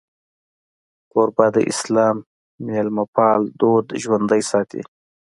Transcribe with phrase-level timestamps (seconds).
[1.11, 2.17] کوربه د اسلام
[2.65, 4.81] میلمهپال دود ژوندی ساتي.